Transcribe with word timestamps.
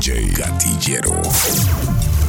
DJ 0.00 0.32
Gatillero. 0.32 2.19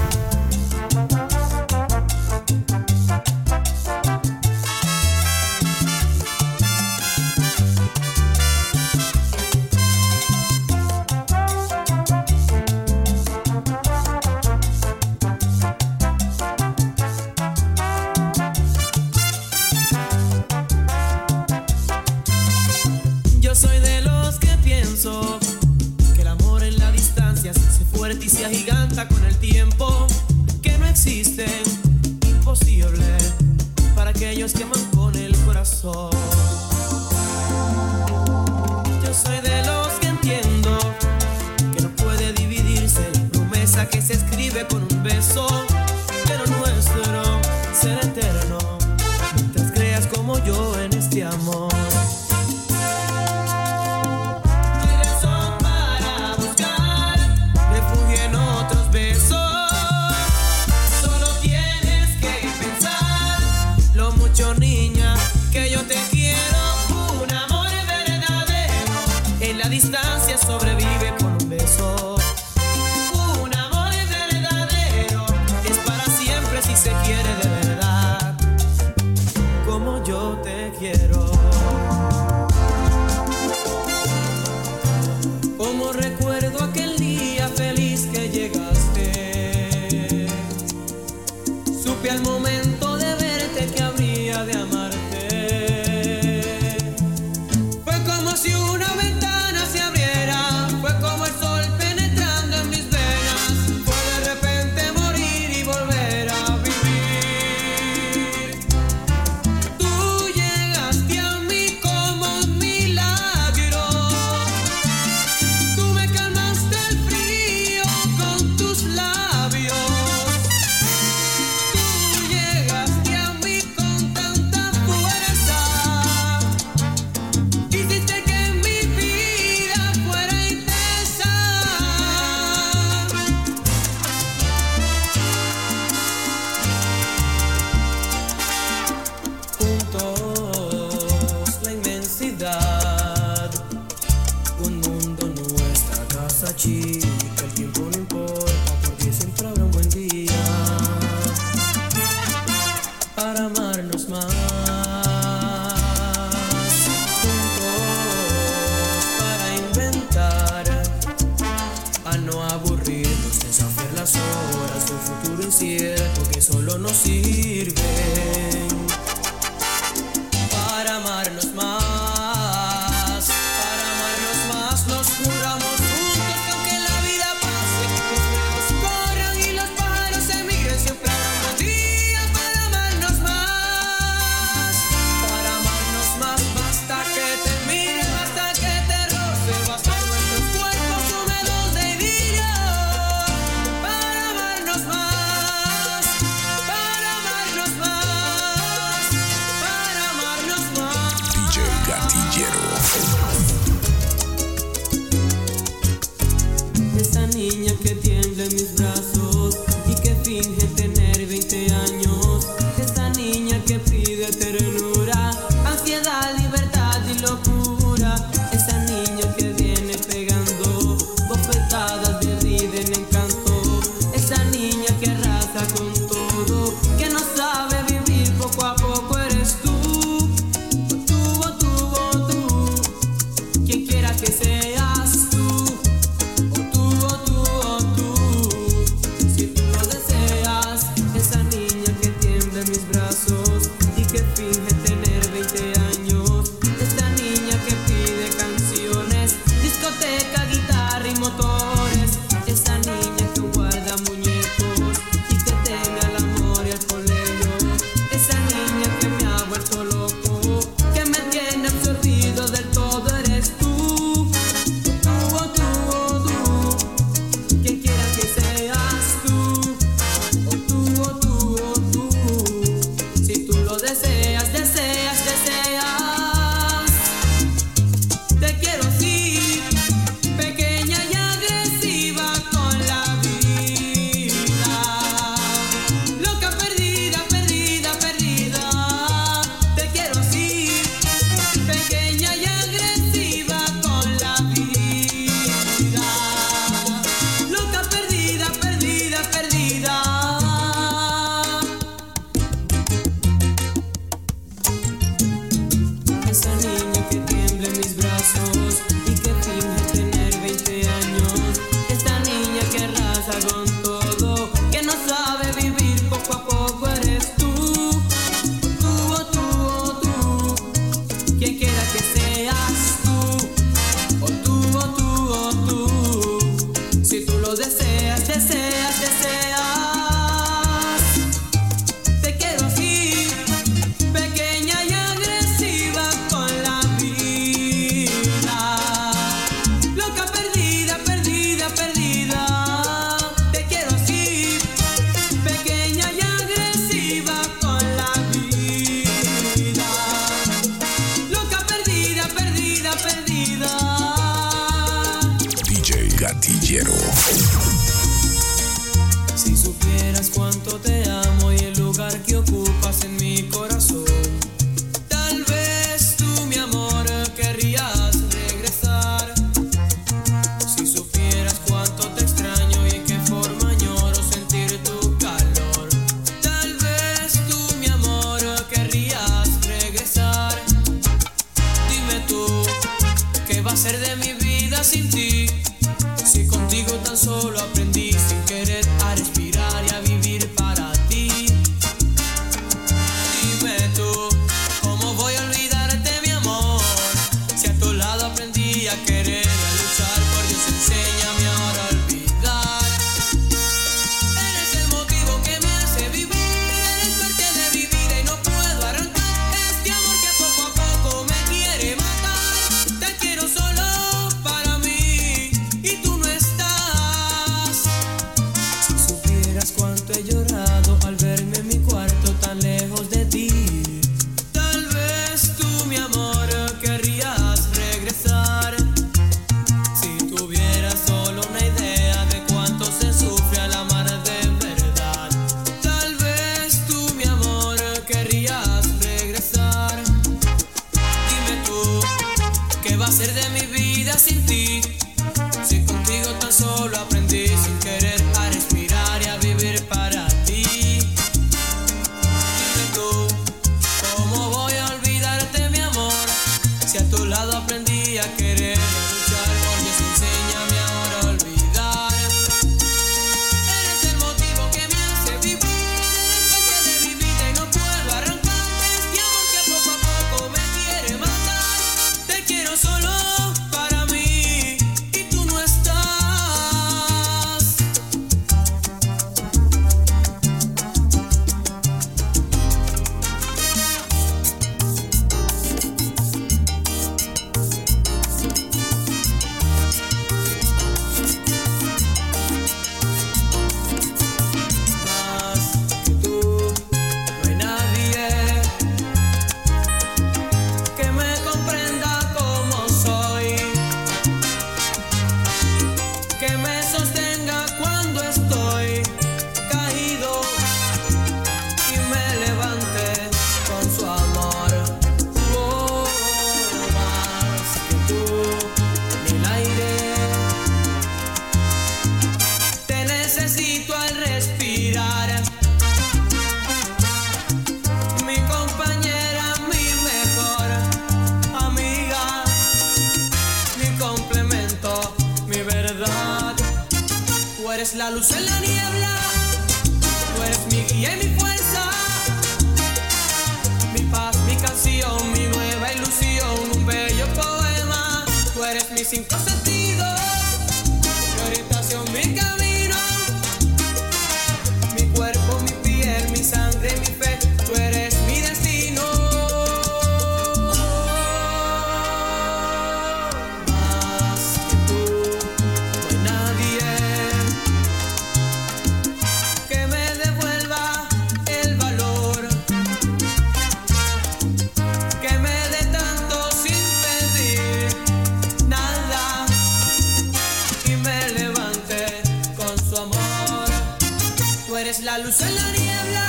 eres 584.81 585.01
la 585.01 585.19
luz 585.19 585.39
en 585.41 585.55
la 585.55 585.71
niebla. 585.71 586.27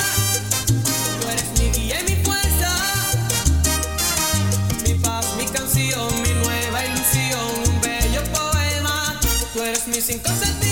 Tú 1.21 1.29
eres 1.29 1.45
mi 1.59 1.71
guía 1.71 2.01
y 2.01 2.05
mi 2.05 2.23
fuerza. 2.23 2.71
Mi 4.85 4.95
paz, 4.95 5.27
mi 5.39 5.47
canción, 5.47 6.23
mi 6.23 6.35
nueva 6.45 6.85
ilusión, 6.85 7.41
un 7.67 7.81
bello 7.81 8.23
poema. 8.33 9.19
Tú 9.55 9.63
eres 9.63 9.87
mi 9.87 10.03
cinco 10.03 10.29
sentidos. 10.29 10.72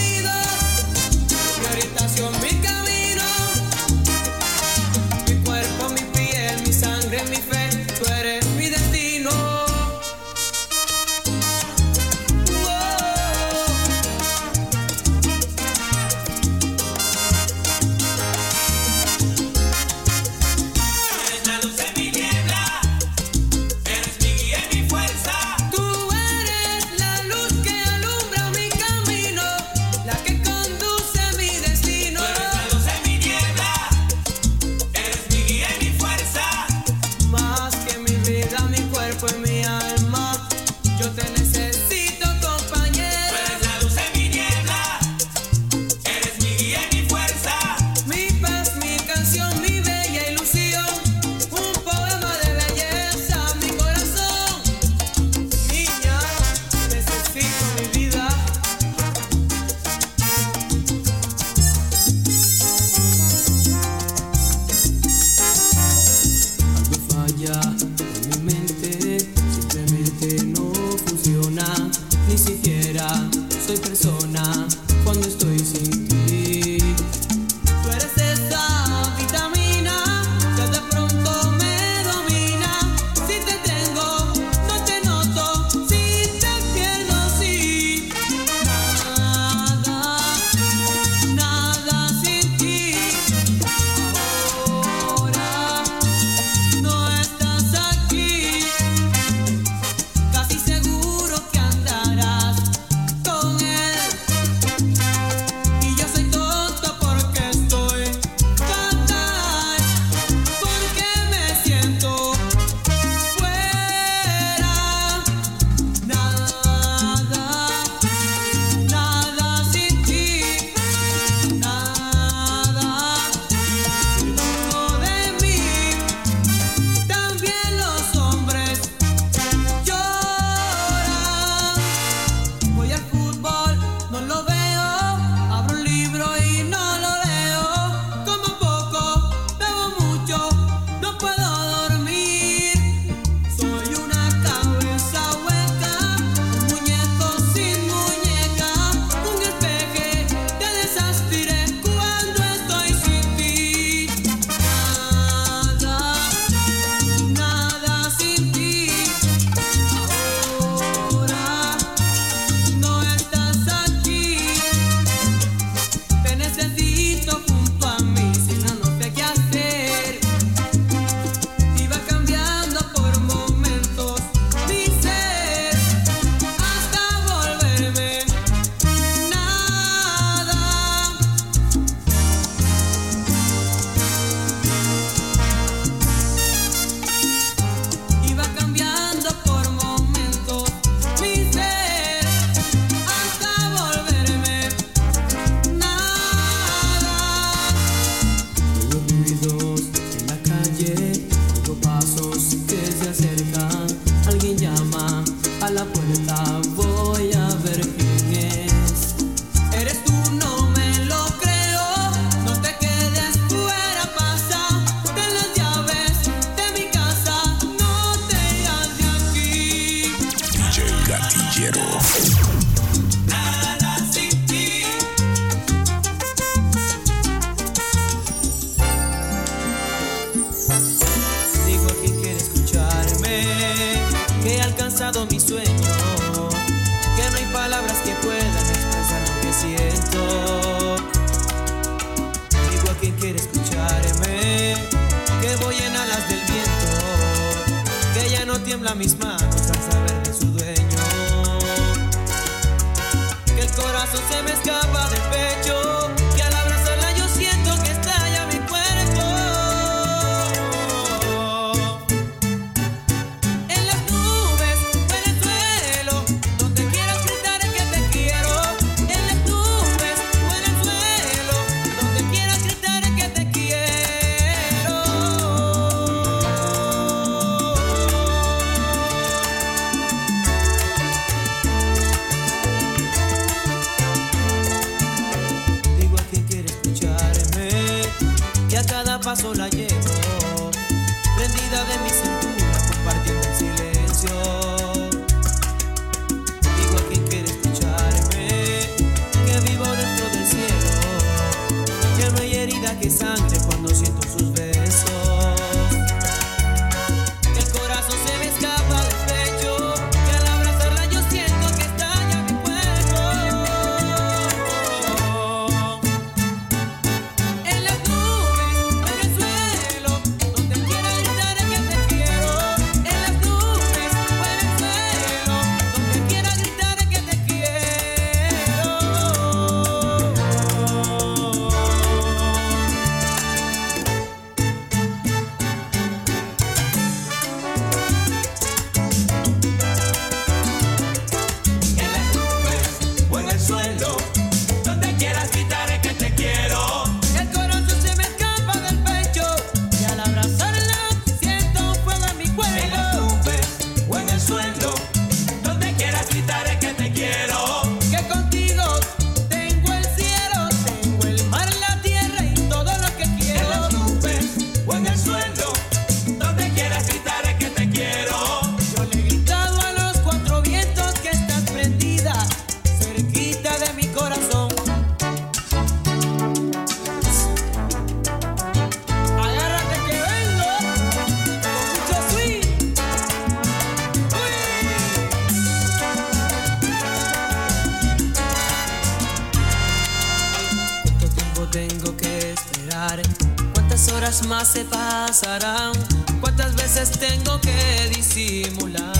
se 394.65 394.85
pasarán. 394.85 395.93
¿Cuántas 396.41 396.75
veces 396.75 397.11
tengo 397.13 397.59
que 397.61 398.11
disimular? 398.15 399.13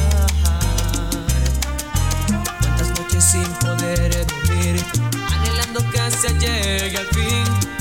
¿Cuántas 2.61 2.89
noches 2.99 3.25
sin 3.25 3.45
poder 3.55 4.27
dormir? 4.27 4.85
Anhelando 5.33 5.81
que 5.91 6.11
se 6.11 6.29
llegue 6.39 6.99
al 6.99 7.07
fin. 7.07 7.80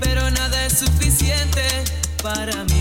pero 0.00 0.28
nada 0.32 0.66
es 0.66 0.80
suficiente 0.80 1.62
para 2.22 2.64
mí. 2.64 2.75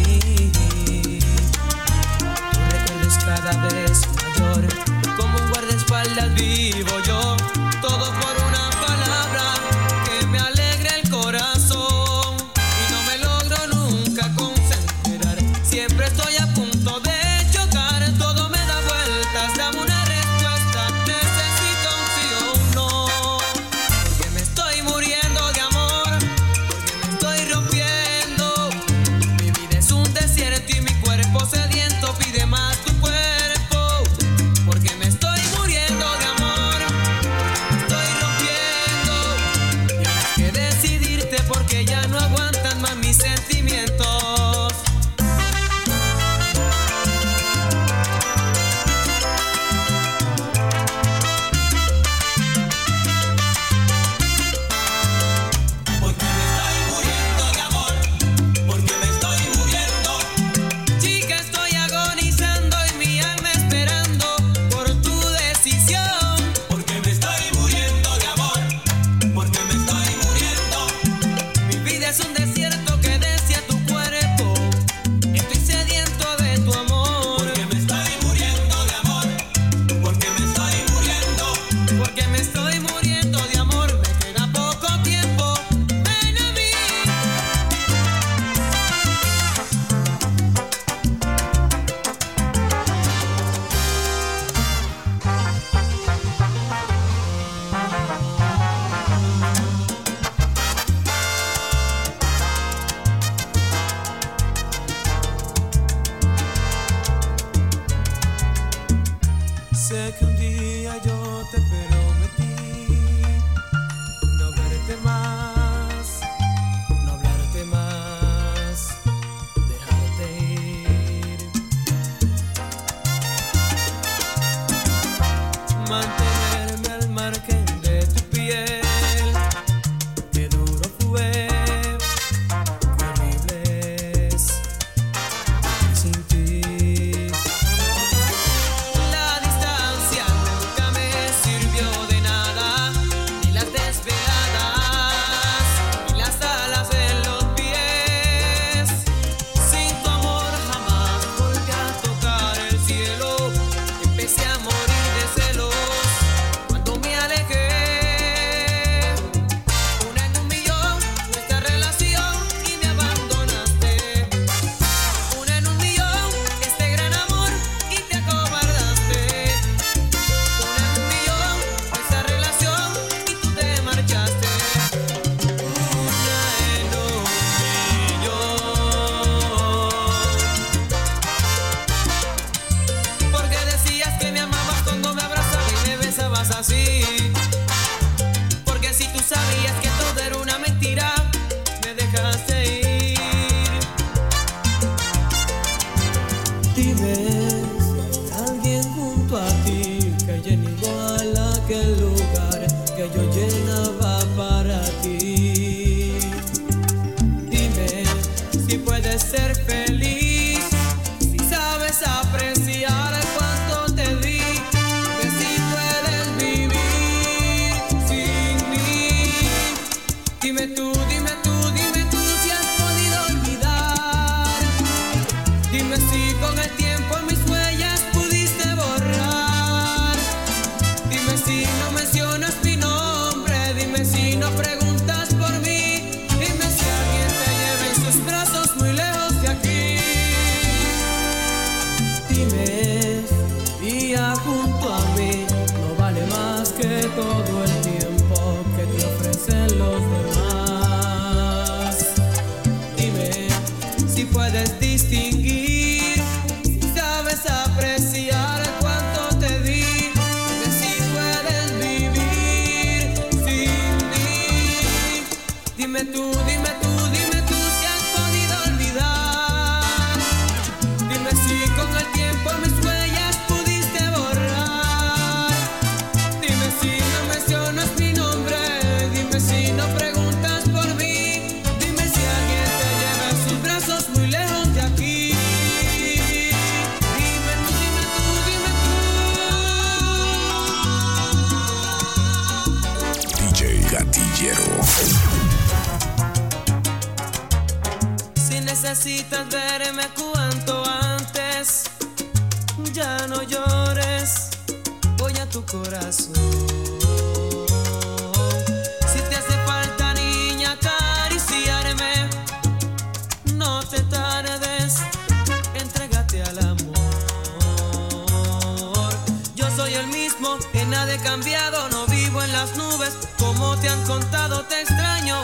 que 320.71 320.85
nada 320.85 321.13
he 321.13 321.19
cambiado, 321.19 321.89
no 321.89 322.05
vivo 322.07 322.41
en 322.41 322.51
las 322.51 322.75
nubes, 322.75 323.13
como 323.37 323.75
te 323.77 323.89
han 323.89 324.01
contado, 324.05 324.63
te 324.65 324.81
extraño. 324.81 325.37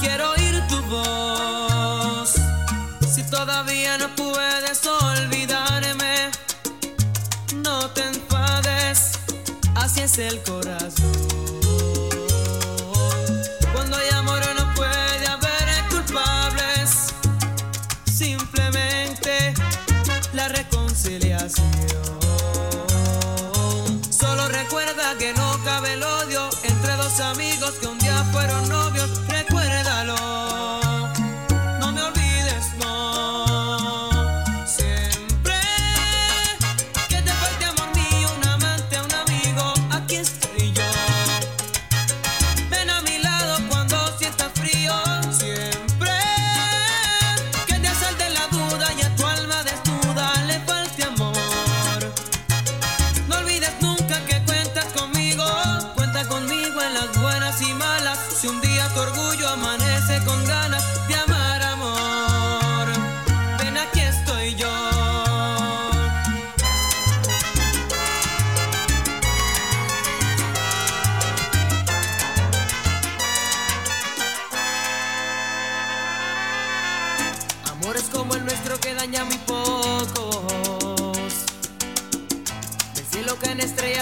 Quiero 0.00 0.30
oír 0.32 0.66
tu 0.68 0.80
voz, 0.84 2.34
si 3.12 3.22
todavía 3.24 3.98
no 3.98 4.08
puedes 4.14 4.86
olvidarme, 4.86 6.30
no 7.56 7.90
te 7.90 8.04
enfades, 8.04 9.18
así 9.74 10.00
es 10.00 10.18
el 10.18 10.42
corazón. 10.42 11.37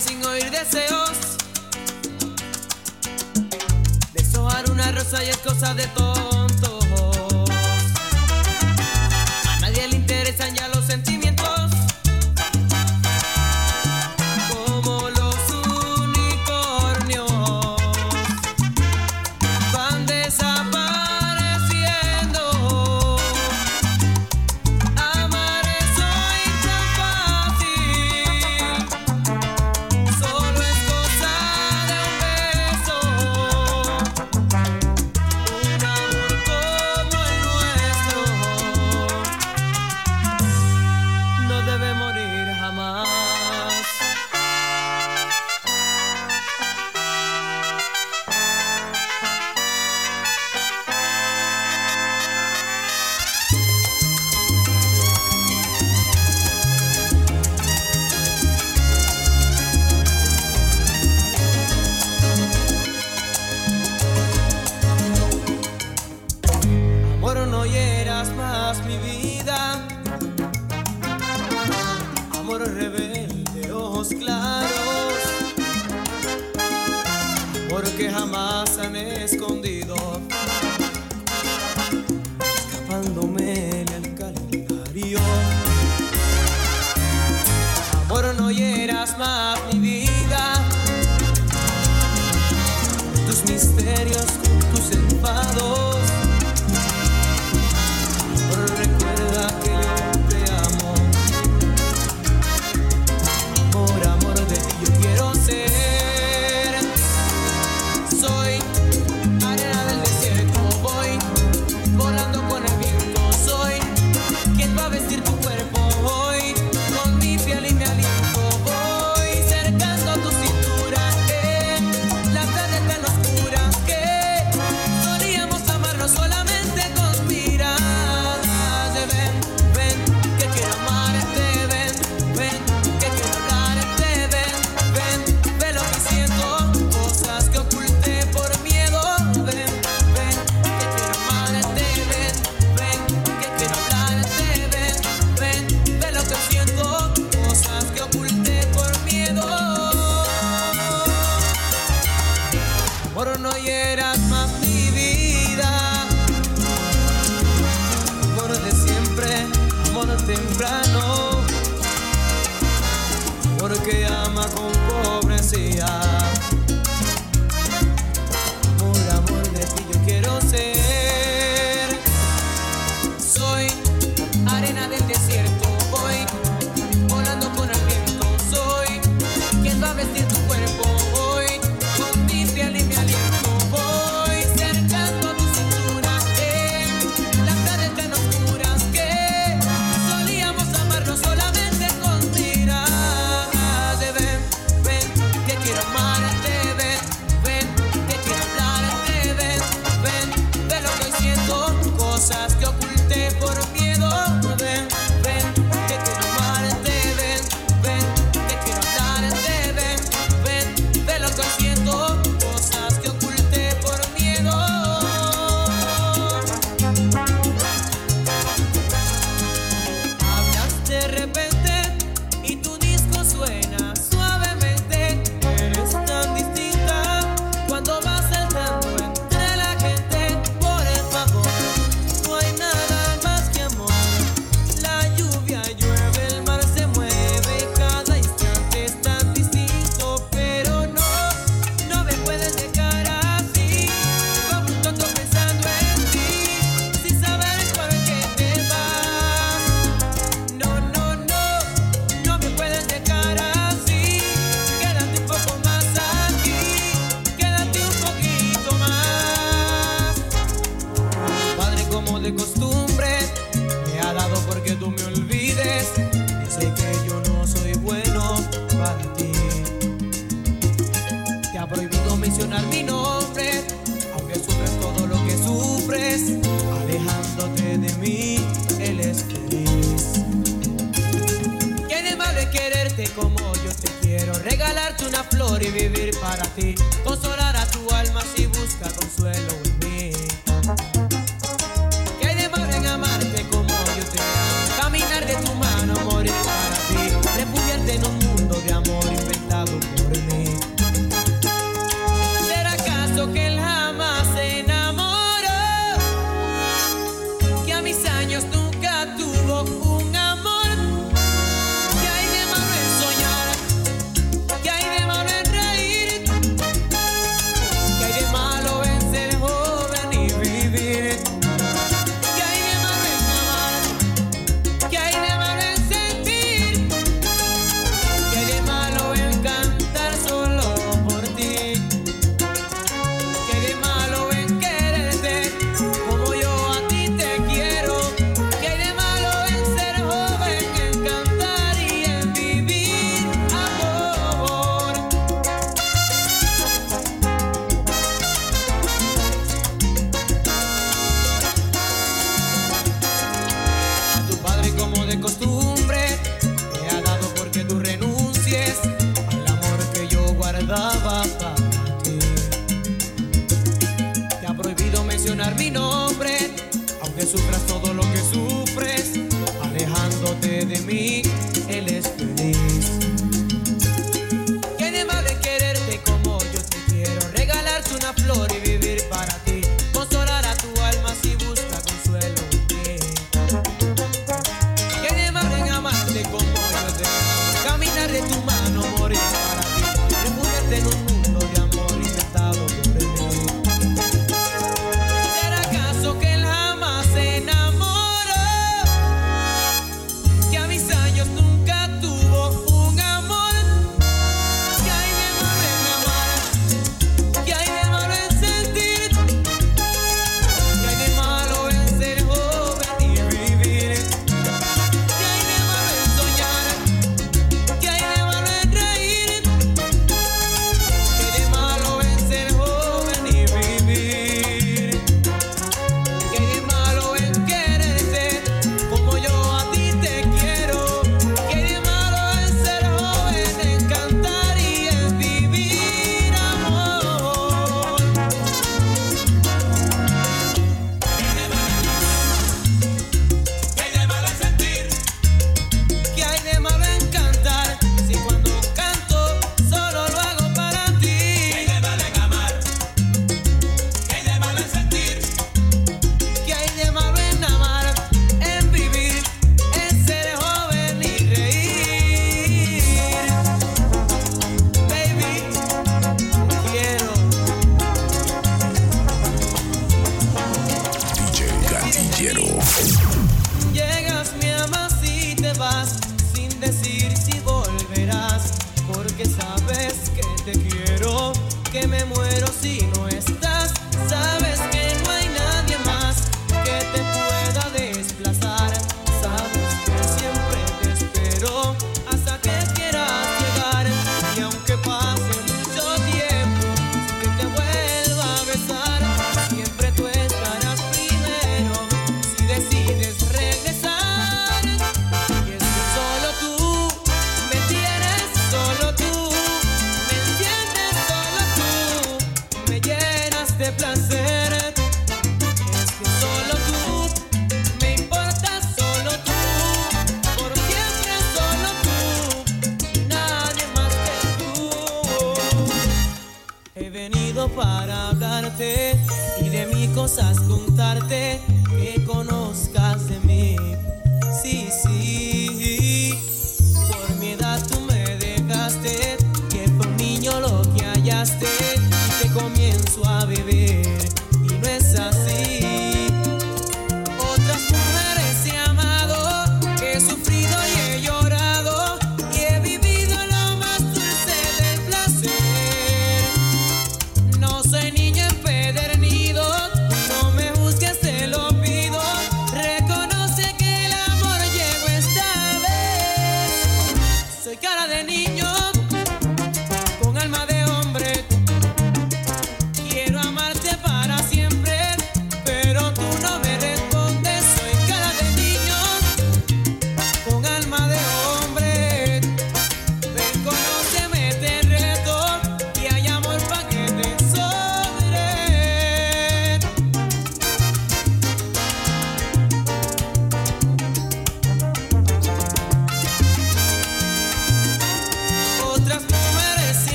sin 0.00 0.24
oír 0.24 0.50
deseos. 0.50 1.36
Deshojar 4.12 4.70
una 4.70 4.90
rosa 4.92 5.22
y 5.22 5.28
es 5.28 5.36
cosa 5.38 5.74
de 5.74 5.86
tonto. 5.88 6.73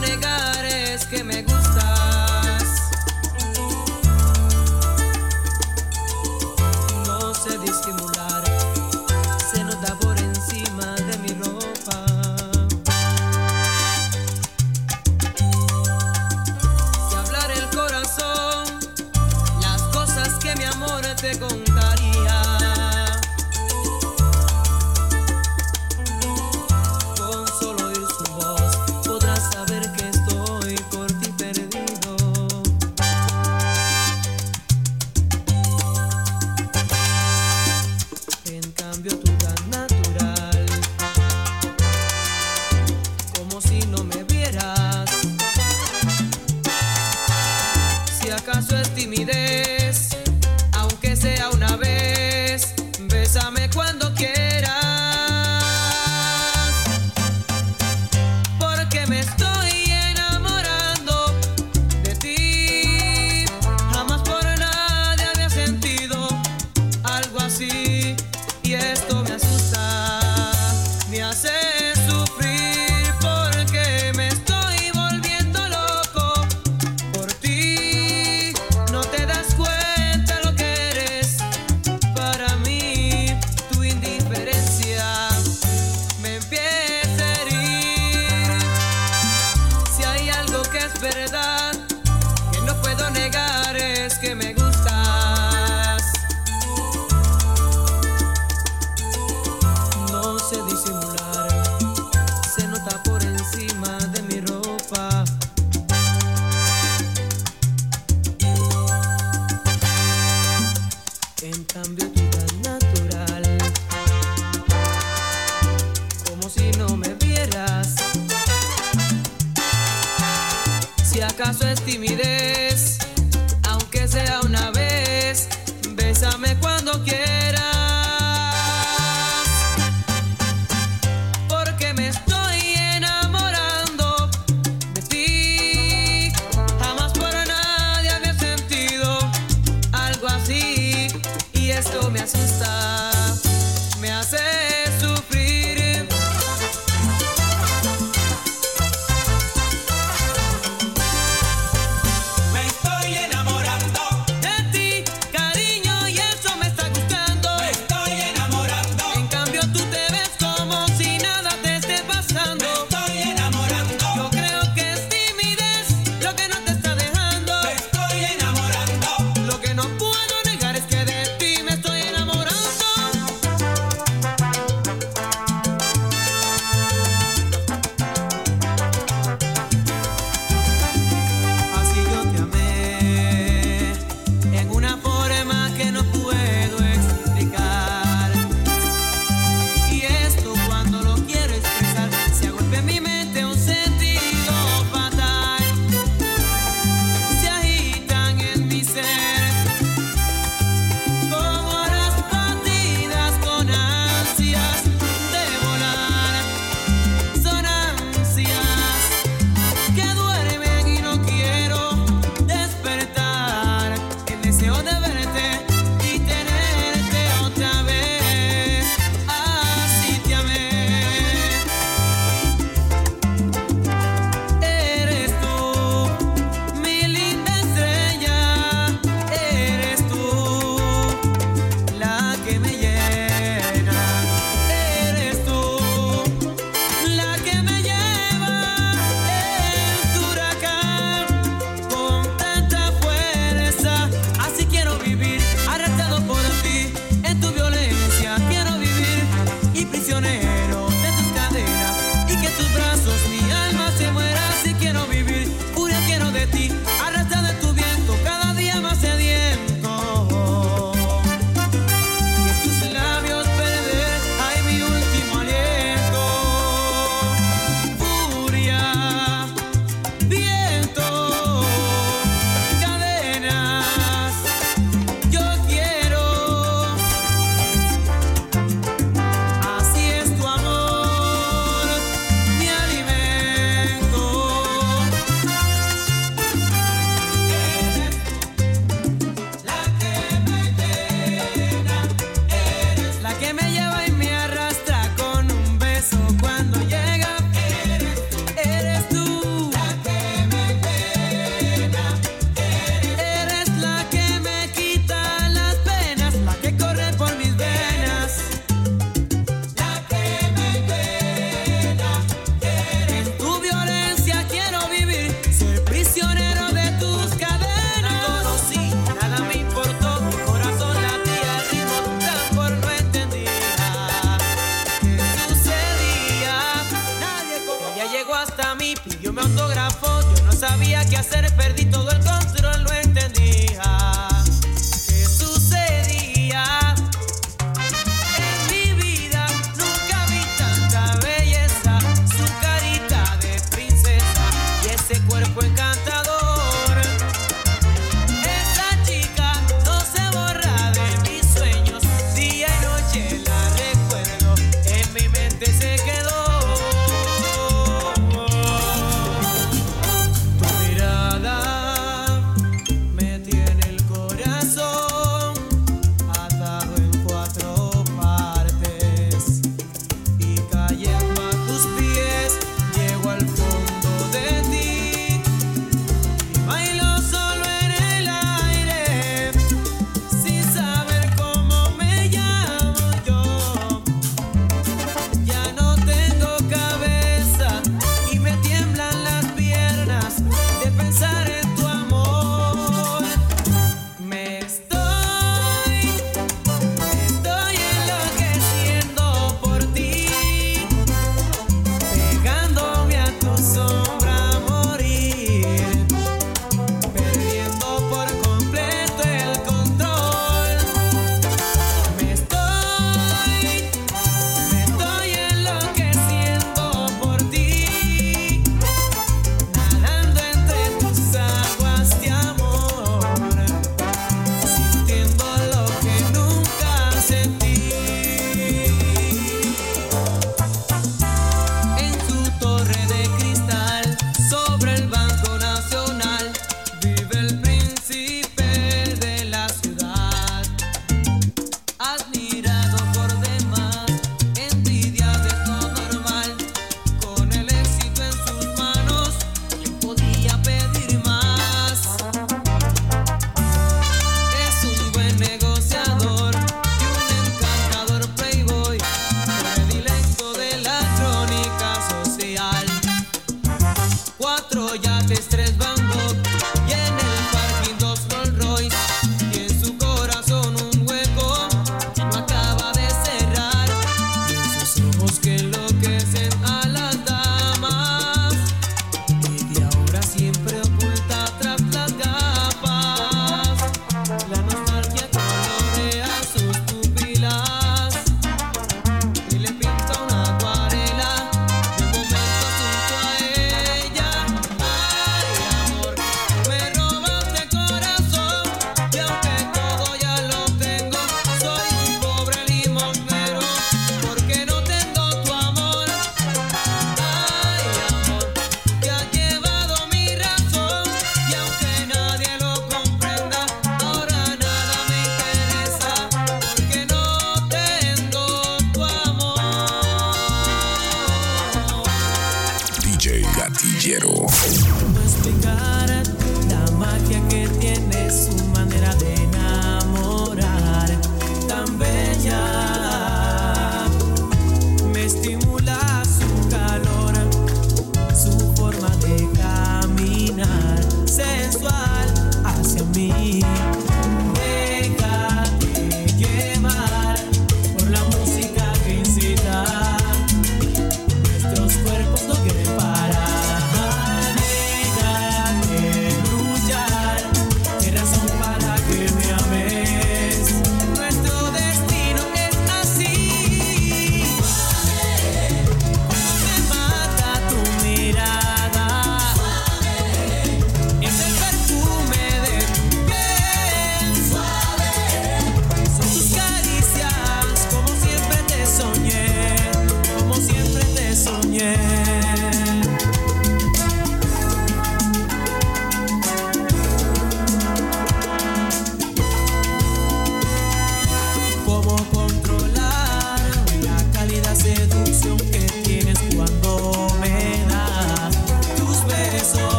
Negar, 0.00 0.64
es 0.64 1.06
que 1.06 1.22
me 1.22 1.42
gustas. 1.42 1.59